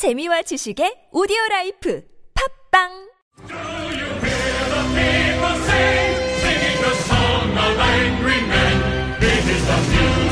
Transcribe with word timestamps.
재미와 0.00 0.40
지식의 0.40 1.12
오디오 1.12 1.36
라이프 1.50 2.02
팟빵 2.72 2.88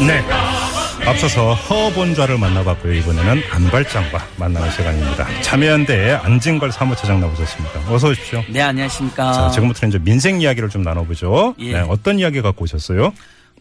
네. 0.06 0.24
앞서서 1.06 1.52
허본좌를 1.52 2.38
만나봤고요. 2.38 2.94
이번에는 2.94 3.42
안발장과 3.50 4.26
만나는 4.38 4.70
시간입니다. 4.70 5.42
참여연대 5.42 6.12
안진걸 6.12 6.72
사무처장 6.72 7.20
나오셨습니다. 7.20 7.92
어서 7.92 8.08
오십시오. 8.08 8.42
네, 8.48 8.62
안녕하십니까. 8.62 9.32
자, 9.34 9.50
지금부터는 9.50 9.90
이제 9.90 10.02
민생 10.02 10.40
이야기를 10.40 10.70
좀 10.70 10.80
나눠보죠. 10.80 11.56
예. 11.58 11.74
네, 11.74 11.80
어떤 11.80 12.18
이야기 12.18 12.40
갖고 12.40 12.64
오셨어요? 12.64 13.12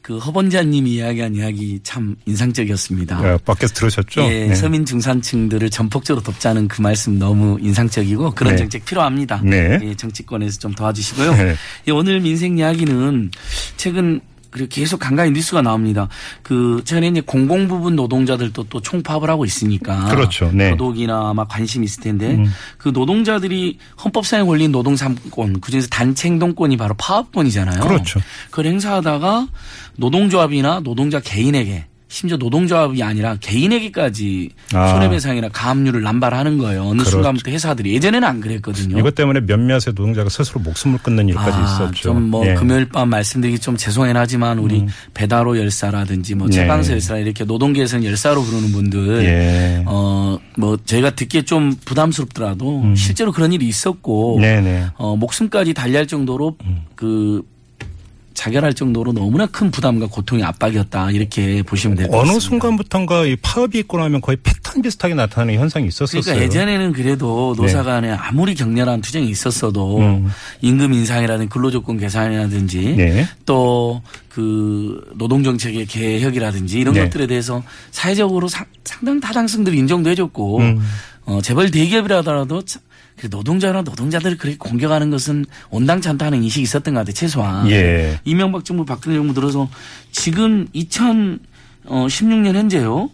그 0.07 0.19
허본좌님이 0.19 0.91
이야기한 0.91 1.35
이야기 1.35 1.81
참 1.83 2.15
인상적이었습니다. 2.25 3.21
네, 3.21 3.37
밖에서 3.43 3.73
들으셨죠? 3.73 4.21
예, 4.21 4.47
네. 4.47 4.55
서민 4.55 4.85
중산층들을 4.85 5.69
전폭적으로 5.69 6.23
돕자는 6.23 6.69
그 6.69 6.81
말씀 6.81 7.19
너무 7.19 7.57
인상적이고 7.59 8.31
그런 8.31 8.53
네. 8.53 8.57
정책 8.57 8.85
필요합니다. 8.85 9.41
네. 9.43 9.77
예, 9.83 9.93
정치권에서 9.95 10.59
좀 10.59 10.73
도와주시고요. 10.73 11.31
네. 11.33 11.55
예, 11.89 11.91
오늘 11.91 12.21
민생 12.21 12.57
이야기는 12.57 13.31
최근 13.75 14.21
그리고 14.57 14.69
계속 14.69 14.99
간간히 14.99 15.31
뉴스가 15.31 15.61
나옵니다. 15.61 16.07
그 16.41 16.81
최근에 16.83 17.07
이제 17.09 17.21
공공 17.21 17.67
부분 17.67 17.95
노동자들도 17.95 18.65
또 18.69 18.81
총파업을 18.81 19.29
하고 19.29 19.45
있으니까 19.45 20.05
그렇죠. 20.05 20.49
네. 20.53 20.69
음. 20.69 20.71
더더욱이나 20.71 21.29
아마 21.29 21.45
관심 21.45 21.83
있을 21.83 22.03
텐데 22.03 22.43
그 22.77 22.89
노동자들이 22.89 23.77
헌법상에 24.03 24.43
걸린 24.43 24.71
노동 24.71 24.95
3권 24.95 25.61
그중에서 25.61 25.87
단체 25.89 26.27
행동권이 26.27 26.77
바로 26.77 26.95
파업권이잖아요. 26.97 27.81
그렇죠. 27.81 28.19
그걸 28.49 28.65
행사하다가 28.65 29.47
노동조합이나 29.97 30.81
노동자 30.81 31.19
개인에게 31.19 31.85
심지어 32.17 32.35
노동조합이 32.35 33.03
아니라 33.03 33.37
개인에게까지 33.39 34.49
아. 34.73 34.87
손해배상이나 34.87 35.49
가압류를 35.49 36.01
남발하는 36.01 36.57
거예요. 36.57 36.81
어느 36.81 36.97
그렇죠. 36.97 37.11
순간부터 37.11 37.51
회사들이 37.51 37.93
예전에는 37.93 38.27
안 38.27 38.41
그랬거든요. 38.41 38.97
이것 38.97 39.13
때문에 39.13 39.41
몇몇의 39.41 39.79
노동자가 39.89 40.27
스스로 40.27 40.59
목숨을 40.61 40.97
끊는 41.03 41.29
일까지 41.29 41.59
있었죠. 41.61 42.09
좀뭐 42.09 42.47
예. 42.47 42.55
금요일 42.55 42.89
밤 42.89 43.09
말씀드리기 43.09 43.59
좀 43.59 43.77
죄송하긴 43.77 44.17
하지만 44.17 44.57
우리 44.57 44.83
배다로 45.13 45.59
열사라든지 45.59 46.33
뭐 46.33 46.47
네. 46.47 46.53
최강서 46.53 46.93
열사 46.93 47.17
이렇게 47.17 47.43
노동계에서는 47.43 48.03
열사로 48.03 48.41
부르는 48.41 48.71
분들 48.71 49.23
예. 49.23 49.83
어뭐 49.85 50.77
저희가 50.85 51.11
듣기에 51.11 51.43
좀 51.43 51.75
부담스럽더라도 51.85 52.95
실제로 52.95 53.31
그런 53.31 53.53
일이 53.53 53.67
있었고 53.67 54.37
음. 54.37 54.43
음. 54.43 54.89
어 54.95 55.15
목숨까지 55.15 55.75
달리할 55.75 56.07
정도로 56.07 56.57
그 56.95 57.43
자결할 58.37 58.75
정도로 58.75 59.13
너무나 59.13 59.47
큰 59.47 59.71
부담과 59.71 60.05
고통의 60.05 60.45
압박이었다 60.45 61.09
이렇게 61.09 61.63
보시면 61.63 61.97
될것 61.97 62.11
같습니다. 62.11 62.31
어느 62.31 62.39
순간부터인가 62.39 63.25
이 63.25 63.35
파업이 63.35 63.79
있고 63.79 63.97
나면 63.97 64.21
거의 64.21 64.37
패턴 64.43 64.83
비슷하게 64.83 65.15
나타나는 65.15 65.55
현상이 65.55 65.87
있었었어요. 65.87 66.21
그러니까 66.21 66.45
예전에는 66.45 66.93
그래도 66.93 67.55
노사 67.57 67.81
간에 67.81 68.11
아무리 68.11 68.53
격렬한 68.53 69.01
투쟁이 69.01 69.27
있었어도 69.29 69.97
네. 69.99 70.05
음. 70.05 70.29
임금 70.61 70.93
인상이라든지 70.93 71.49
근로조건 71.49 71.97
개선이라든지 71.97 72.95
네. 72.95 73.27
또그 73.45 75.13
노동정책의 75.15 75.87
개혁이라든지 75.87 76.77
이런 76.77 76.93
네. 76.93 77.05
것들에 77.05 77.25
대해서 77.25 77.63
사회적으로 77.89 78.47
상, 78.47 78.67
상당 78.85 79.19
타당성들이 79.19 79.79
인정도 79.79 80.11
해줬고 80.11 80.59
음. 80.59 80.79
어, 81.25 81.41
재벌 81.41 81.71
대기업이라더라도 81.71 82.61
참그 82.61 82.86
노동자나 83.29 83.81
노동자들을 83.81 84.37
그렇게 84.37 84.57
공격하는 84.57 85.09
것은 85.09 85.45
온당치 85.69 86.07
않다는 86.09 86.43
인식이 86.43 86.61
있었던 86.63 86.93
것 86.93 86.99
같아요 86.99 87.13
최소한. 87.13 87.69
예. 87.69 88.19
이명박 88.25 88.63
정부 88.63 88.85
박근혜 88.85 89.15
정부 89.15 89.33
들어서 89.33 89.67
지금 90.11 90.67
2016년 90.75 92.53
현재요. 92.53 93.09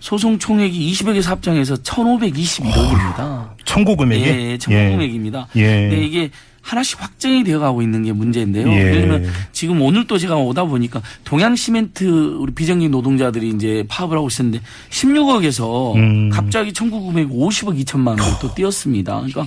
소송 0.00 0.38
총액이 0.38 0.92
20여 0.92 1.14
개 1.14 1.22
사업장에서 1.22 1.76
1,521억입니다. 1.76 3.48
청구 3.64 3.96
금액이 3.96 4.24
예, 4.24 4.50
예, 4.52 4.58
청구 4.58 4.78
금액입니다. 4.78 5.48
예. 5.56 5.88
근데 5.88 6.04
이게 6.04 6.30
하나씩 6.64 7.00
확정이 7.00 7.44
되어 7.44 7.58
가고 7.58 7.82
있는 7.82 8.02
게 8.02 8.12
문제인데요. 8.12 8.66
예. 8.68 8.76
예를 8.76 9.00
들면 9.02 9.32
지금 9.52 9.82
오늘 9.82 10.06
또 10.06 10.16
제가 10.16 10.36
오다 10.36 10.64
보니까 10.64 11.02
동양시멘트 11.24 12.38
우리 12.38 12.54
비정규 12.54 12.88
노동자들이 12.88 13.50
이제 13.50 13.84
파업을 13.88 14.16
하고 14.16 14.28
있었는데 14.28 14.60
16억에서 14.90 15.94
음. 15.94 16.30
갑자기 16.30 16.72
청구 16.72 17.02
금액 17.02 17.28
50억 17.28 17.78
2천만 17.84 18.08
원을 18.18 18.24
또 18.40 18.54
띄었습니다. 18.54 19.14
그러니까 19.14 19.46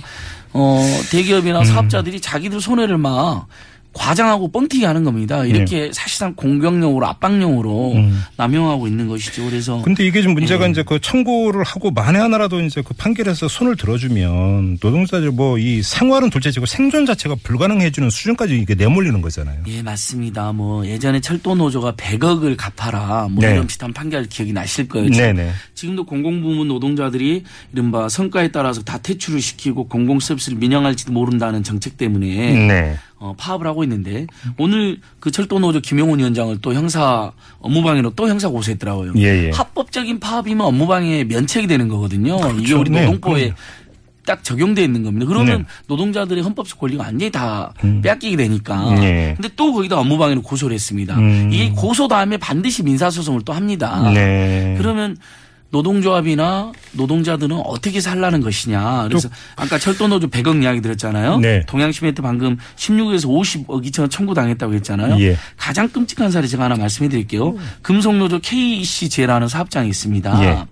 어 0.52 0.80
음. 0.80 1.02
대기업이나 1.10 1.64
사업자들이 1.64 2.20
자기들 2.20 2.60
손해를 2.60 2.96
막 2.98 3.48
과장하고 3.98 4.50
뻥튀기 4.50 4.84
하는 4.84 5.04
겁니다. 5.04 5.44
이렇게 5.44 5.90
사실상 5.92 6.34
공격용으로 6.34 7.06
압박용으로 7.06 7.92
네. 7.94 8.00
음. 8.00 8.22
남용하고 8.36 8.86
있는 8.86 9.06
것이죠. 9.08 9.44
그래서 9.44 9.82
근데 9.82 10.06
이게 10.06 10.22
좀 10.22 10.32
문제가 10.32 10.66
예. 10.66 10.70
이제 10.70 10.82
그 10.82 10.98
청구를 11.00 11.62
하고 11.64 11.90
만에 11.90 12.18
하나라도 12.18 12.60
이제 12.60 12.82
그 12.82 12.94
판결에서 12.94 13.48
손을 13.48 13.76
들어주면 13.76 14.78
노동자들 14.80 15.30
뭐 15.32 15.58
이 15.58 15.82
생활은 15.82 16.30
둘째치고 16.30 16.66
생존 16.66 17.04
자체가 17.04 17.34
불가능해지는 17.42 18.10
수준까지 18.10 18.56
이게 18.58 18.74
내몰리는 18.74 19.20
거잖아요. 19.20 19.62
예, 19.66 19.82
맞습니다. 19.82 20.52
뭐 20.52 20.86
예전에 20.86 21.20
철도 21.20 21.54
노조가 21.54 21.92
100억을 21.92 22.56
갚아라 22.56 23.28
뭐 23.30 23.44
네. 23.44 23.52
이런 23.52 23.66
비슷한 23.66 23.92
판결 23.92 24.24
기억이 24.26 24.52
나실 24.52 24.88
거예요. 24.88 25.10
지금 25.10 25.34
네네. 25.34 25.50
지금도 25.78 26.06
공공부문 26.06 26.66
노동자들이 26.66 27.44
이른바 27.72 28.08
성과에 28.08 28.48
따라서 28.48 28.82
다 28.82 28.98
퇴출을 28.98 29.40
시키고 29.40 29.86
공공 29.86 30.18
서비스를 30.18 30.58
민영할지도 30.58 31.12
모른다는 31.12 31.62
정책 31.62 31.96
때문에 31.96 32.26
네. 32.66 32.96
어, 33.18 33.32
파업을 33.38 33.64
하고 33.68 33.84
있는데 33.84 34.26
오늘 34.56 34.98
그 35.20 35.30
철도 35.30 35.60
노조 35.60 35.78
김용훈 35.78 36.18
위원장을 36.18 36.58
또 36.62 36.74
형사 36.74 37.30
업무방해로 37.60 38.10
또 38.16 38.28
형사 38.28 38.48
고소했더라고요. 38.48 39.12
예, 39.18 39.46
예. 39.46 39.50
합법적인 39.50 40.18
파업이면 40.18 40.66
업무방해 40.66 41.22
면책이 41.22 41.68
되는 41.68 41.86
거거든요. 41.86 42.38
이게 42.58 42.74
우리 42.74 42.90
네, 42.90 43.04
노동법에 43.04 43.40
그럼요. 43.40 43.54
딱 44.26 44.42
적용돼 44.42 44.82
있는 44.82 45.04
겁니다. 45.04 45.26
그러면 45.26 45.58
네. 45.58 45.64
노동자들의 45.86 46.42
헌법적 46.42 46.80
권리가 46.80 47.04
완전히 47.04 47.30
다 47.30 47.72
빼앗기게 48.02 48.36
되니까. 48.36 48.94
네. 48.96 49.34
근데 49.36 49.48
또 49.54 49.72
거기다 49.72 49.96
업무방해로 50.00 50.42
고소를 50.42 50.74
했습니다. 50.74 51.16
음. 51.16 51.50
이게 51.52 51.70
고소 51.70 52.08
다음에 52.08 52.36
반드시 52.36 52.82
민사소송을 52.82 53.42
또 53.44 53.52
합니다. 53.52 54.10
네. 54.12 54.74
그러면 54.76 55.16
노동조합이나 55.70 56.72
노동자들은 56.92 57.56
어떻게 57.64 58.00
살라는 58.00 58.40
것이냐. 58.40 59.06
그래서 59.08 59.28
아까 59.56 59.78
철도노조 59.78 60.28
100억 60.28 60.62
이야기 60.62 60.80
드렸잖아요. 60.80 61.38
네. 61.38 61.62
동양시멘트 61.66 62.22
방금 62.22 62.56
16에서 62.76 63.26
50억 63.26 63.84
2천원 63.84 64.10
청구당했다고 64.10 64.74
했잖아요. 64.74 65.20
예. 65.20 65.36
가장 65.56 65.88
끔찍한 65.88 66.30
사례 66.30 66.46
제가 66.46 66.64
하나 66.64 66.76
말씀해 66.76 67.10
드릴게요. 67.10 67.56
금속노조 67.82 68.40
KCJ라는 68.40 69.48
사업장이 69.48 69.88
있습니다. 69.90 70.44
예. 70.44 70.64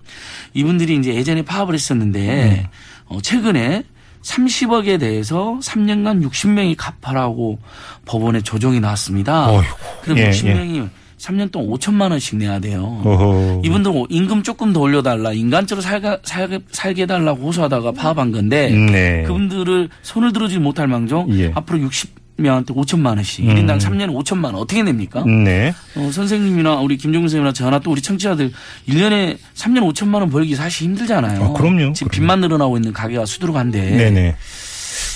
이분들이 0.53 0.95
이제 0.95 1.13
예전에 1.13 1.43
파업을 1.43 1.75
했었는데 1.75 2.67
어, 3.05 3.21
최근에 3.21 3.83
30억에 4.23 4.99
대해서 4.99 5.59
3년간 5.61 6.27
60명이 6.27 6.75
갚아라고 6.77 7.59
법원에 8.05 8.41
조정이 8.41 8.79
나왔습니다. 8.79 9.49
어이구. 9.49 9.75
그럼 10.01 10.17
예, 10.17 10.29
60명이 10.31 10.89
3년 11.17 11.51
동안 11.51 11.69
5천만 11.69 12.11
원씩 12.11 12.37
내야 12.37 12.59
돼요. 12.59 13.01
어허. 13.03 13.61
이분들은 13.65 14.05
임금 14.09 14.43
조금 14.43 14.71
더 14.73 14.81
올려달라, 14.81 15.33
인간적으로 15.33 15.81
살게, 15.81 16.19
살게, 16.23 16.59
살게 16.71 17.03
해달라고 17.03 17.47
호소하다가 17.47 17.91
파업한 17.93 18.31
건데 18.31 18.69
네. 18.69 19.23
그분들을 19.23 19.89
손을 20.03 20.31
들어주지 20.31 20.59
못할 20.59 20.87
망정 20.87 21.27
예. 21.37 21.51
앞으로 21.55 21.81
60 21.81 22.27
명한테 22.39 22.71
5천만 22.73 23.15
원씩 23.15 23.45
음. 23.45 23.55
1인당 23.55 23.79
3년에 23.79 24.15
5천만 24.23 24.45
원 24.45 24.55
어떻게 24.55 24.83
냅니까? 24.83 25.23
네. 25.25 25.73
어, 25.95 26.09
선생님이나 26.11 26.75
우리 26.75 26.97
김종근 26.97 27.29
선생님이나 27.29 27.51
저나 27.51 27.79
또 27.79 27.91
우리 27.91 28.01
청취자들 28.01 28.51
1년에 28.87 29.37
3년 29.55 29.91
5천만 29.91 30.15
원 30.19 30.29
벌기 30.29 30.55
사실 30.55 30.85
힘들잖아요. 30.85 31.43
아, 31.43 31.53
그럼요. 31.53 31.93
지금 31.93 32.09
그럼요. 32.09 32.11
빚만 32.11 32.41
늘어나고 32.41 32.77
있는 32.77 32.93
가게가 32.93 33.25
수두룩한데. 33.25 33.81
네네. 33.97 34.35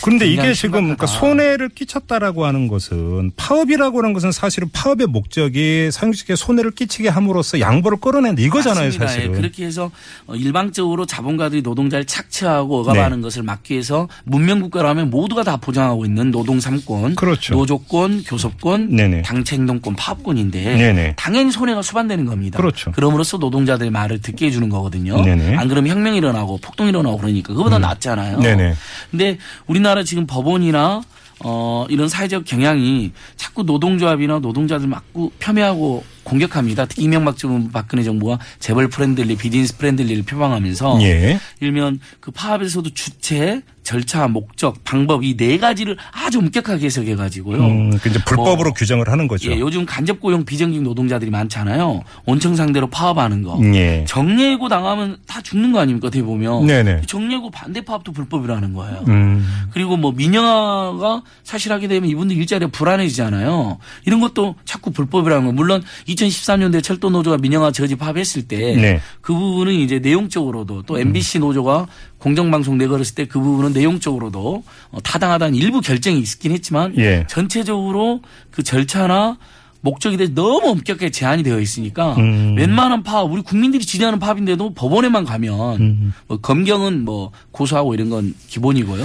그런데 0.03 0.27
이게 0.27 0.53
지금 0.53 0.81
그러니까. 0.83 1.07
손해를 1.07 1.69
끼쳤다라고 1.69 2.45
하는 2.45 2.67
것은 2.67 3.31
파업이라고 3.35 3.99
하는 3.99 4.13
것은 4.13 4.31
사실은 4.31 4.69
파업의 4.71 5.07
목적이 5.07 5.89
사용직에 5.91 6.35
손해를 6.35 6.71
끼치게 6.71 7.09
함으로써 7.09 7.59
양보를 7.59 7.99
끌어낸다 7.99 8.41
이거잖아요, 8.41 8.85
맞습니다. 8.85 9.07
사실은. 9.07 9.31
예, 9.31 9.35
그렇게 9.35 9.65
해서 9.65 9.91
어, 10.27 10.35
일방적으로 10.35 11.05
자본가들이 11.05 11.61
노동자를 11.61 12.05
착취하고 12.05 12.79
억압하는 12.81 13.17
네. 13.17 13.21
것을 13.21 13.43
막기 13.43 13.73
위해서 13.73 14.07
문명국가라면 14.23 15.09
모두가 15.09 15.43
다 15.43 15.57
보장하고 15.57 16.05
있는 16.05 16.31
노동 16.31 16.59
3권, 16.59 17.15
그렇죠. 17.15 17.53
노조권, 17.53 18.23
교섭권, 18.23 18.95
네네. 18.95 19.21
당체행동권, 19.23 19.95
파업권인데 19.95 20.63
네네. 20.75 21.13
당연히 21.17 21.51
손해가 21.51 21.81
수반되는 21.81 22.25
겁니다. 22.25 22.57
그렇죠. 22.57 22.91
그럼으로써 22.91 23.37
노동자들의 23.37 23.91
말을 23.91 24.21
듣게 24.21 24.47
해주는 24.47 24.67
거거든요. 24.69 25.21
네네. 25.21 25.55
안 25.55 25.67
그러면 25.67 25.91
혁명이 25.91 26.17
일어나고 26.17 26.59
폭동이 26.61 26.89
일어나고 26.89 27.17
그러니까 27.17 27.53
그보다 27.53 27.77
낫잖아요. 27.79 28.39
네네. 28.39 28.73
근데 29.11 29.37
우리나라 29.67 29.90
지금 30.03 30.25
법원이나 30.25 31.01
어 31.43 31.85
이런 31.89 32.07
사회적 32.07 32.45
경향이 32.45 33.11
자꾸 33.35 33.63
노동조합이나 33.63 34.39
노동자들 34.39 34.87
막고 34.87 35.31
폄훼하고 35.39 36.03
공격합니다. 36.23 36.85
특히 36.85 37.03
이명박 37.03 37.37
정부 37.37 37.69
박근혜 37.71 38.03
정부가 38.03 38.39
재벌 38.59 38.87
friendly, 38.87 39.35
business 39.35 39.77
friendly를 39.77 40.23
표방하면서 40.23 40.99
예. 41.01 41.39
일면 41.59 41.99
그 42.19 42.31
파업에서도 42.31 42.89
주체, 42.93 43.61
절차, 43.83 44.27
목적, 44.27 44.83
방법 44.83 45.23
이 45.23 45.35
네 45.35 45.57
가지를 45.57 45.97
아주 46.11 46.37
엄격하게 46.37 46.85
해석해 46.85 47.15
가지고요. 47.15 47.65
음, 47.65 47.97
그 47.97 48.09
이제 48.09 48.19
불법으로 48.25 48.69
뭐, 48.69 48.73
규정을 48.73 49.09
하는 49.09 49.27
거죠. 49.27 49.49
예, 49.51 49.59
요즘 49.59 49.85
간접 49.87 50.19
고용 50.19 50.45
비정규직 50.45 50.83
노동자들이 50.83 51.31
많잖아요. 51.31 52.03
원청 52.25 52.55
상대로 52.55 52.87
파업하는 52.87 53.41
거. 53.41 53.59
예. 53.73 54.05
정리해고 54.07 54.69
당하면 54.69 55.17
다 55.25 55.41
죽는 55.41 55.71
거 55.71 55.79
아닙니까? 55.79 56.07
어떻게 56.07 56.21
보면. 56.23 56.67
네네. 56.67 57.01
정리해고 57.07 57.49
반대 57.49 57.81
파업도 57.81 58.11
불법이라는 58.11 58.73
거예요. 58.73 59.03
음. 59.07 59.47
그리고 59.71 59.97
뭐 59.97 60.11
민영화가 60.11 61.23
사실 61.43 61.71
하게 61.71 61.87
되면 61.87 62.07
이분들 62.09 62.35
일자리가 62.37 62.69
불안해지잖아요. 62.71 63.79
이런 64.05 64.19
것도 64.21 64.55
자꾸 64.65 64.91
불법이라는 64.91 65.45
거. 65.47 65.51
물론 65.53 65.81
2013년도에 66.13 66.83
철도 66.83 67.09
노조가 67.09 67.37
민영화 67.37 67.71
저지 67.71 67.95
파업했을 67.95 68.43
때그 68.43 68.79
네. 68.79 69.01
부분은 69.23 69.73
이제 69.73 69.99
내용적으로도 69.99 70.83
또 70.83 70.99
MBC 70.99 71.39
노조가 71.39 71.87
공정방송 72.19 72.77
내걸었을 72.77 73.15
때 73.15 73.31
그 73.31 73.39
부분은 73.39 73.71
내용적으로도 73.71 74.63
어, 74.91 75.01
타당하다는 75.01 75.55
일부 75.55 75.79
결정이 75.79 76.19
있긴 76.19 76.51
했지만 76.51 76.93
예. 76.97 77.25
전체적으로 77.29 78.21
그 78.51 78.61
절차나 78.61 79.37
목적에 79.79 80.17
대해서 80.17 80.33
너무 80.35 80.69
엄격하게 80.69 81.09
제한이 81.09 81.43
되어 81.43 81.59
있으니까 81.59 82.15
음. 82.17 82.55
웬만한 82.57 83.03
파업 83.03 83.31
우리 83.31 83.41
국민들이 83.41 83.83
지지하는 83.83 84.19
파업인데도 84.19 84.73
법원에만 84.73 85.23
가면 85.23 85.81
음. 85.81 86.13
뭐 86.27 86.37
검경은 86.37 87.03
뭐 87.05 87.31
고소하고 87.51 87.93
이런 87.93 88.09
건 88.09 88.35
기본이고요. 88.47 89.03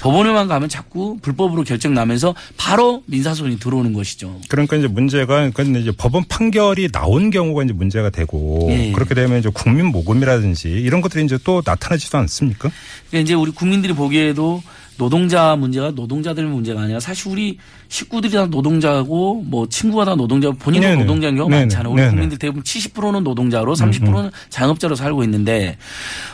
법원에만 0.00 0.48
가면 0.48 0.68
자꾸 0.68 1.18
불법으로 1.20 1.62
결정 1.64 1.94
나면서 1.94 2.34
바로 2.56 3.02
민사소송이 3.06 3.58
들어오는 3.58 3.92
것이죠. 3.92 4.40
그러니까 4.48 4.76
이제 4.76 4.88
문제가 4.88 5.50
그러니까 5.50 5.62
이제 5.62 5.92
법원 5.96 6.24
판결이 6.28 6.90
나온 6.90 7.30
경우가 7.30 7.64
이제 7.64 7.72
문제가 7.72 8.10
되고 8.10 8.66
예. 8.70 8.92
그렇게 8.92 9.14
되면 9.14 9.38
이제 9.38 9.50
국민 9.52 9.86
모금이라든지 9.86 10.68
이런 10.70 11.00
것들이 11.00 11.24
이제 11.24 11.38
또 11.44 11.62
나타나지도 11.64 12.18
않습니까? 12.18 12.70
그러니까 13.08 13.24
이제 13.24 13.34
우리 13.34 13.50
국민들이 13.50 13.92
보기에도 13.92 14.62
노동자 15.00 15.56
문제가 15.56 15.92
노동자들 15.92 16.44
문제가 16.44 16.82
아니라 16.82 17.00
사실 17.00 17.32
우리 17.32 17.56
식구들이 17.88 18.34
다 18.34 18.44
노동자고 18.46 19.42
뭐 19.46 19.66
친구가 19.66 20.04
다 20.04 20.14
노동자고 20.14 20.56
본인도 20.58 20.86
네네. 20.86 21.00
노동자인 21.00 21.36
경우가 21.36 21.50
네네. 21.54 21.62
많잖아요. 21.64 21.90
우리 21.90 21.96
네네. 22.02 22.08
음, 22.08 22.12
국민들 22.12 22.38
대부분 22.38 22.62
70%는 22.62 23.24
노동자로 23.24 23.74
30%는 23.74 24.30
자영업자로 24.50 24.94
살고 24.94 25.24
있는데 25.24 25.78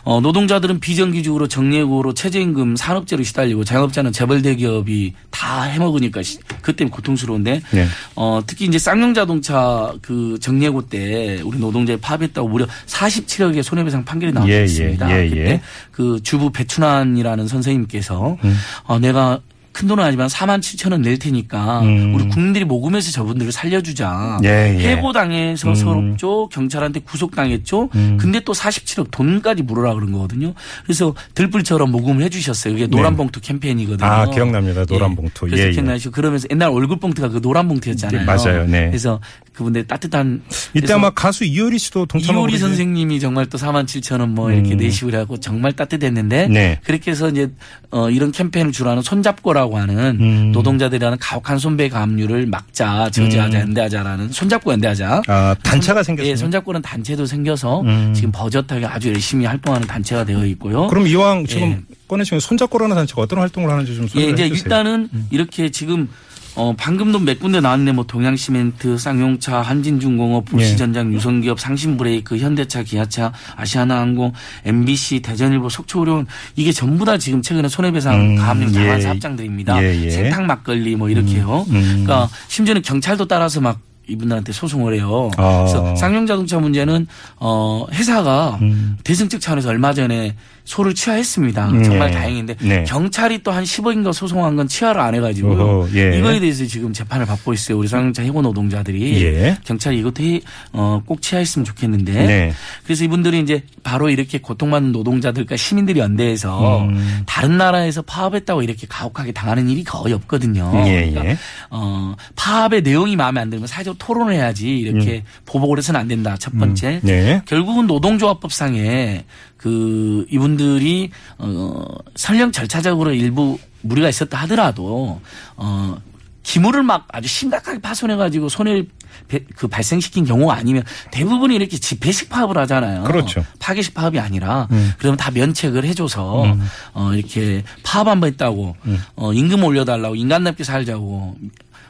어 0.03 0.21
노동자들은 0.21 0.81
비정규직으로 0.81 1.47
정예고로 1.47 2.15
최저임금 2.15 2.75
산업재로 2.75 3.23
시달리고 3.23 3.63
자영업자는 3.63 4.11
재벌 4.13 4.43
대기업이 4.43 5.13
다 5.31 5.63
해먹으니까 5.63 6.23
시- 6.25 6.39
그 6.61 6.75
때문에 6.75 6.93
고통스러운데 6.93 7.63
네. 7.71 7.87
어 8.17 8.41
특히 8.45 8.65
이제 8.67 8.79
쌍용 8.81 9.15
자동차 9.15 9.95
그 10.03 10.39
정예고 10.41 10.89
때 10.89 11.41
우리 11.45 11.59
노동자에 11.59 11.97
파업했다고 11.99 12.49
무려 12.49 12.67
47억의 12.87 13.63
손해배상 13.63 14.05
판결이 14.05 14.33
나온 14.33 14.49
예, 14.49 14.67
게 14.67 14.83
예. 14.83 14.97
예, 15.09 15.25
예. 15.25 15.29
그때 15.29 15.61
그 15.93 16.19
주부 16.25 16.51
배춘환이라는 16.51 17.47
선생님께서 17.47 18.37
음. 18.45 18.56
어, 18.85 18.99
내가 18.99 19.41
큰 19.77 19.87
돈은 19.89 20.03
아니지만 20.03 20.29
4만 20.29 20.61
7천 20.61 20.93
원 20.93 21.03
낼 21.03 21.19
테니까 21.19 21.81
음. 21.83 22.15
우리 22.15 22.27
국민들이 22.29 22.65
모금해서 22.65 23.13
저분들을 23.13 23.53
살려주자. 23.53 24.39
예, 24.45 24.75
예. 24.81 24.89
해고당해서 24.93 25.69
음. 25.69 25.75
서럽죠. 25.75 26.49
경찰한테 26.49 27.01
구속당했죠. 27.01 27.91
음. 27.95 28.17
근데 28.19 28.41
또 28.41 28.55
47억 28.55 29.11
돈까지 29.11 29.63
물어라 29.65 29.93
그런 29.95 30.13
거거든요. 30.13 30.55
그래서 30.85 31.15
들불처럼 31.35 31.91
모금을 31.93 32.23
해 32.25 32.31
주셨어요. 32.31 32.75
이게 32.75 32.87
노란 32.87 33.13
네. 33.13 33.17
봉투 33.19 33.41
캠페인이거든요. 33.43 34.09
아, 34.09 34.25
기억납니다. 34.31 34.87
노란 34.87 35.15
봉투. 35.15 35.45
그래서 35.47 35.63
예, 35.65 35.67
예. 35.69 35.73
기억나시고 35.73 36.13
그러면서 36.13 36.49
옛날 36.51 36.71
얼굴 36.71 36.99
봉투가 36.99 37.29
그 37.29 37.41
노란 37.43 37.69
봉투였잖아요. 37.69 38.21
네, 38.21 38.25
맞아요. 38.25 38.65
네. 38.67 38.87
그래서 38.87 39.21
그분들 39.53 39.87
따뜻한 39.87 40.43
이때 40.75 40.93
아마 40.95 41.11
가수 41.11 41.45
이효리 41.45 41.79
씨도 41.79 42.07
동참하고 42.07 42.47
이효리? 42.49 42.59
선생님이 42.59 43.21
정말 43.21 43.47
또 43.47 43.59
4만 43.59 43.85
7천 43.85 44.21
원 44.21 44.27
뭐 44.37 44.51
이렇게 44.51 44.73
음. 44.73 44.79
내시고 44.79 45.17
하고 45.17 45.39
정말 45.39 45.73
따뜻했는데 45.73 46.49
네. 46.49 46.79
그렇게 46.85 47.11
해서 47.13 47.29
이제 47.31 47.51
어 47.91 48.11
이런 48.11 48.33
캠페인을 48.33 48.73
주로 48.73 48.91
하는 48.91 49.03
손잡고라고 49.03 49.66
하는 49.75 50.19
음. 50.21 50.53
노동자들이 50.53 51.03
하는 51.05 51.19
가혹한 51.19 51.59
손배 51.59 51.89
가압류를 51.89 52.47
막자 52.47 53.11
저지하자 53.11 53.59
음. 53.59 53.63
연대하자라는 53.63 54.31
손잡고 54.31 54.73
연대하자. 54.73 55.23
아, 55.27 55.57
단체가 55.63 56.01
손- 56.03 56.05
생겼어요. 56.05 56.31
예, 56.31 56.37
손잡고는 56.37 56.83
단체도 56.83 57.27
생겨서 57.27 57.81
음. 57.81 58.13
지금 58.15 58.31
버젓하게 58.33 58.87
아주 58.87 59.09
열심히 59.09 59.47
활동하는 59.47 59.89
단체가 59.89 60.25
되어 60.25 60.45
있고요. 60.47 60.87
그럼 60.87 61.07
이왕 61.09 61.47
지금 61.47 61.63
예. 61.69 61.81
꺼내시면 62.07 62.41
손잡고라는 62.41 62.95
단체가 62.95 63.23
어떤 63.23 63.41
활동을 63.41 63.69
하는지 63.71 63.95
좀 63.97 64.05
예, 64.05 64.09
소개해 64.09 64.31
이제 64.31 64.49
주세요. 64.49 64.63
일단은 64.65 65.09
이렇게 65.31 65.71
지금 65.71 66.09
어 66.57 66.75
방금도 66.75 67.19
몇 67.19 67.39
군데 67.39 67.61
나왔네 67.61 67.93
뭐 67.93 68.05
동양시멘트, 68.05 68.97
쌍용차, 68.97 69.61
한진중공업, 69.61 70.47
예. 70.47 70.51
불시전장, 70.51 71.13
유성기업, 71.13 71.61
상신브레이크, 71.61 72.39
현대차, 72.39 72.83
기아차, 72.83 73.33
아시아나항공, 73.57 74.33
MBC, 74.65 75.21
대전일보, 75.21 75.69
속초의료원 75.69 76.27
이게 76.57 76.73
전부 76.73 77.05
다 77.05 77.19
지금 77.19 77.43
최근에 77.43 77.69
손해배상 77.69 78.15
음, 78.15 78.37
가압류 78.37 78.71
예. 78.71 78.73
당한 78.73 79.01
사업장들입니다. 79.03 79.83
예, 79.83 80.05
예. 80.05 80.11
생탕 80.11 80.47
막걸리 80.47 80.97
뭐 80.97 81.11
이렇게요. 81.11 81.67
음. 81.69 82.05
그러니까 82.05 82.29
심지어는 82.49 82.83
경찰도 82.83 83.29
따라서 83.29 83.61
막 83.61 83.79
이분들한테 84.09 84.53
소송을 84.53 84.95
해요. 84.95 85.31
아. 85.37 85.59
그래서 85.59 85.97
쌍용 85.97 86.27
자동차 86.27 86.59
문제는 86.59 87.07
어 87.37 87.87
회사가 87.93 88.59
음. 88.63 88.97
대승적 89.05 89.41
차원에서 89.41 89.69
얼마 89.69 89.93
전에 89.93 90.37
소를 90.67 90.95
취하했습니다. 90.95 91.71
네. 91.73 91.83
정말 91.85 92.11
다행인데 92.11 92.57
네. 92.61 92.85
경찰이 92.85 93.43
또 93.43 93.57
한 93.57 93.65
10억인가 93.65 94.13
소송한 94.13 94.55
건 94.57 94.69
취하를 94.69 95.01
안 95.01 95.15
해가지고요. 95.15 95.63
어허, 95.63 95.89
예. 95.95 96.19
이거에 96.19 96.39
대해서 96.41 96.67
지금 96.67 96.93
재판을 96.93 97.25
받고 97.25 97.55
있어요. 97.55 97.79
우리 97.79 97.89
쌍용차 97.89 98.23
해고 98.23 98.43
노동자들이 98.43 99.25
예. 99.25 99.57
경찰이 99.65 99.99
이것도 100.01 100.23
해, 100.23 100.43
어, 100.75 101.01
꼭 101.07 101.23
취하했으면 101.23 101.65
좋겠는데 101.65 102.13
네. 102.13 102.53
그래서 102.85 103.05
이분들이 103.05 103.41
이제 103.41 103.63
바로 103.83 104.11
이렇게 104.11 104.39
고통받는 104.39 104.93
노동자들과 104.93 105.57
시민들이 105.57 106.01
연대해서 106.01 106.83
음. 106.83 107.23
다른 107.25 107.57
나라에서 107.57 108.03
파업했다고 108.03 108.63
이렇게 108.63 108.87
가혹하게 108.87 109.33
당하는 109.33 109.71
일이 109.71 109.83
거의 109.83 110.13
없거든요. 110.13 110.71
예, 110.87 111.09
그러니까 111.09 111.25
예. 111.31 111.39
어, 111.71 112.15
파업의 112.35 112.83
내용이 112.83 113.17
마음에 113.17 113.41
안 113.41 113.49
들면 113.49 113.67
사회적으로 113.69 113.97
토론을 113.99 114.35
해야지 114.35 114.69
이렇게 114.77 115.23
보복을 115.47 115.79
해서는 115.79 115.99
안 115.99 116.09
된다. 116.09 116.37
첫 116.39 116.53
번째. 116.59 117.01
네. 117.03 117.41
결국은 117.47 117.87
노동조합법상에 117.87 119.25
그 119.67 120.25
이분들이 120.31 121.11
어 121.39 121.85
설령 122.15 122.53
절차적으로 122.53 123.13
일부 123.13 123.59
무리가 123.83 124.09
있었다 124.09 124.39
하더라도 124.43 125.21
어 125.57 125.97
기물을 126.45 126.85
막 126.85 127.09
아주 127.11 127.27
심각하게 127.27 127.81
파손해 127.81 128.15
가지고 128.15 128.49
손해를 128.49 128.87
배- 129.27 129.43
그 129.57 129.67
발생시킨 129.67 130.25
경우가 130.25 130.55
아니면 130.55 130.85
대부분이 131.11 131.57
이렇게 131.57 131.77
집회식 131.79 132.29
파업을 132.29 132.57
하잖아요. 132.59 133.03
그렇죠. 133.03 133.45
파괴식 133.59 133.93
파업이 133.95 134.21
아니라 134.21 134.69
음. 134.71 134.93
그러면 134.99 135.17
다 135.17 135.33
면책을 135.33 135.85
해줘서 135.85 136.57
어 136.95 137.13
이렇게 137.13 137.65
파업 137.83 138.07
한 138.07 138.21
번 138.21 138.29
했다고 138.31 138.77
음. 138.87 139.03
어 139.17 139.33
임금 139.33 139.65
올려달라고 139.65 140.15
인간답게 140.15 140.63
살자고 140.63 141.35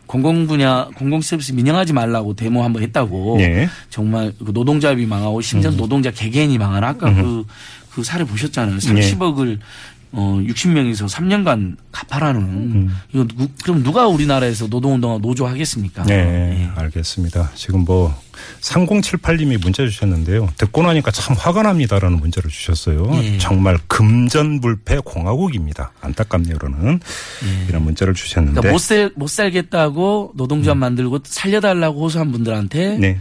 공공 0.06 0.47
분야 0.47 0.88
공공 0.97 1.20
서비스 1.20 1.53
민영하지 1.53 1.93
말라고 1.93 2.35
데모 2.35 2.62
한번 2.62 2.82
했다고. 2.82 3.38
예. 3.41 3.69
정말 3.91 4.32
그 4.38 4.53
노동자협이 4.53 5.06
망하고 5.06 5.41
심지어 5.41 5.70
노동자 5.70 6.11
개개인이 6.11 6.56
망하는 6.58 6.88
아까 6.88 7.12
그, 7.12 7.44
그 7.91 8.05
사례 8.05 8.25
보셨잖아요. 8.25 8.76
30억을 8.79 9.58
어 10.12 10.41
60명에서 10.41 11.08
3년간 11.08 11.77
갚아라는 11.93 12.91
이거 13.13 13.27
누, 13.27 13.48
그럼 13.63 13.82
누가 13.82 14.06
우리나라에서 14.06 14.67
노동운동하고 14.69 15.20
노조 15.20 15.46
하겠습니까? 15.46 16.05
네, 16.05 16.15
예. 16.15 16.81
알겠습니다. 16.81 17.51
지금 17.55 17.81
뭐 17.81 18.15
3078님이 18.60 19.60
문자 19.60 19.84
주셨는데요. 19.84 20.48
듣고 20.56 20.82
나니까 20.82 21.10
참 21.10 21.36
화가 21.36 21.63
납니다라는 21.63 22.19
문자를 22.19 22.51
주셨어요. 22.51 23.08
예. 23.22 23.39
정말 23.39 23.79
금전불패 23.89 25.01
공화국입니다. 25.05 25.93
안타깝네요라는 26.01 27.01
이런 27.69 27.82
문자를 27.82 28.15
주셨는데. 28.15 28.60
그러니까 28.60 28.72
못, 28.72 28.79
살, 28.79 29.10
못 29.17 29.29
살겠다고 29.29 30.32
노동조합 30.34 30.79
만들고 30.79 31.20
살려달라고 31.25 32.03
호소한 32.05 32.32
분들한테 32.32 32.98
네. 32.98 33.19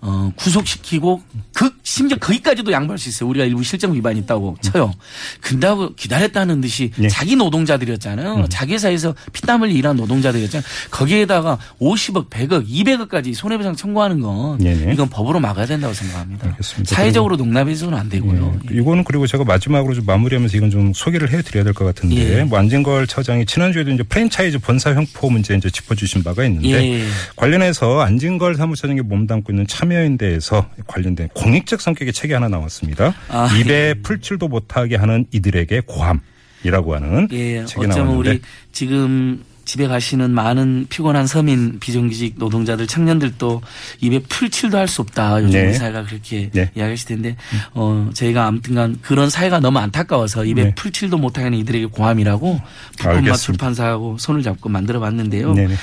어, 0.00 0.32
구속시키고 0.36 1.22
그 1.52 1.70
심지어 1.96 2.18
거기까지도 2.18 2.72
양보할 2.72 2.98
수 2.98 3.08
있어요. 3.08 3.26
우리가 3.30 3.46
일부 3.46 3.62
실정 3.64 3.94
위반이 3.94 4.20
있다고 4.20 4.58
쳐요. 4.60 4.92
근다고 5.40 5.94
기다렸다는 5.94 6.60
듯이 6.60 6.90
네. 6.96 7.08
자기 7.08 7.36
노동자들이었잖아요. 7.36 8.48
자기 8.50 8.74
회사에서 8.74 9.14
피땀 9.32 9.62
흘리 9.62 9.76
일한 9.76 9.96
노동자들이었잖아요. 9.96 10.62
거기에다가 10.90 11.58
50억, 11.80 12.28
100억, 12.28 12.68
200억까지 12.68 13.32
손해배상 13.34 13.76
청구하는 13.76 14.20
건 14.20 14.58
네네. 14.58 14.92
이건 14.92 15.08
법으로 15.08 15.40
막아야 15.40 15.64
된다고 15.64 15.94
생각합니다. 15.94 16.48
알겠습니다. 16.48 16.94
사회적으로 16.94 17.36
농락해서는 17.36 17.96
안 17.96 18.10
되고요. 18.10 18.60
예. 18.70 18.76
이거는 18.76 19.04
그리고 19.04 19.26
제가 19.26 19.44
마지막으로 19.44 19.94
좀 19.94 20.04
마무리하면서 20.04 20.54
이건 20.58 20.70
좀 20.70 20.92
소개를 20.92 21.30
해드려야 21.30 21.64
될 21.64 21.72
것 21.72 21.86
같은데 21.86 22.40
예. 22.40 22.44
뭐 22.44 22.58
안진걸 22.58 23.06
처장이 23.06 23.46
지난주에도 23.46 23.90
이제 23.90 24.02
프랜차이즈 24.02 24.58
본사 24.58 24.90
횡포 24.94 25.30
문제 25.30 25.54
이제 25.54 25.70
짚어주신 25.70 26.22
바가 26.22 26.44
있는데 26.44 26.68
예. 27.00 27.06
관련해서 27.36 28.00
안진걸 28.00 28.56
사무처장이 28.56 29.00
몸담고 29.00 29.50
있는 29.52 29.66
참여인대에서 29.66 30.66
관련된 30.86 31.28
공익적 31.34 31.80
성격의 31.86 32.12
책이 32.12 32.32
하나 32.32 32.48
나왔습니다. 32.48 33.14
아, 33.28 33.48
입에 33.56 33.94
풀칠도 34.02 34.48
못하게 34.48 34.96
하는 34.96 35.24
이들에게 35.30 35.82
고함이라고 35.86 36.94
하는 36.96 37.28
예, 37.30 37.64
책이 37.64 37.86
어쩌면 37.86 37.90
나왔는데 38.06 38.30
우리 38.30 38.40
지금 38.72 39.44
집에 39.64 39.86
가시는 39.88 40.30
많은 40.30 40.86
피곤한 40.88 41.26
서민 41.26 41.78
비정규직 41.80 42.34
노동자들 42.38 42.86
청년들도 42.86 43.62
입에 44.00 44.20
풀칠도 44.20 44.76
할 44.78 44.86
수 44.88 45.00
없다. 45.02 45.42
요즘 45.42 45.60
네. 45.60 45.72
사회가 45.72 46.04
그렇게 46.04 46.50
네. 46.52 46.70
이야기하실 46.76 47.08
텐데 47.08 47.36
어 47.74 48.10
저희가 48.14 48.46
아무튼간 48.46 48.98
그런 49.02 49.28
사회가 49.30 49.58
너무 49.60 49.78
안타까워서 49.78 50.44
입에 50.44 50.64
네. 50.64 50.74
풀칠도 50.74 51.18
못하는 51.18 51.54
이들에게 51.58 51.86
고함이라고 51.86 52.60
알겠습니다. 52.98 53.36
출판사하고 53.36 54.18
손을 54.18 54.42
잡고 54.42 54.68
만들어 54.68 54.98
봤는데요. 55.00 55.54
네네. 55.54 55.74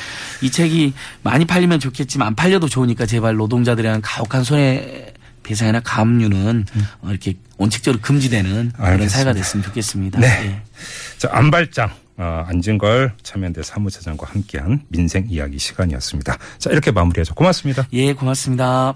이 0.41 0.50
책이 0.50 0.93
많이 1.22 1.43
팔리면 1.45 1.79
좋겠지만 1.81 2.27
안 2.29 2.36
팔려도 2.36 2.67
좋으니까 2.69 3.05
제발 3.05 3.36
노동자들이랑 3.36 4.00
가혹한 4.03 4.43
손해 4.45 5.12
배상이나 5.43 5.81
가압류는 5.81 6.65
어, 7.01 7.09
이렇게 7.09 7.35
원칙적으로 7.57 8.01
금지되는 8.01 8.71
그런 8.73 8.88
알겠습니다. 8.88 9.09
사회가 9.09 9.33
됐으면 9.33 9.63
좋겠습니다. 9.65 10.19
네. 10.19 10.27
예. 10.27 10.62
자, 11.17 11.29
안발장. 11.31 11.91
어, 12.15 12.45
안진걸 12.47 13.13
참여연대 13.23 13.63
사무처장과 13.63 14.27
함께한 14.29 14.83
민생 14.89 15.25
이야기 15.29 15.57
시간이었습니다. 15.57 16.38
자, 16.59 16.69
이렇게 16.69 16.91
마무리하죠. 16.91 17.33
고맙습니다. 17.33 17.88
예, 17.93 18.13
고맙습니다. 18.13 18.91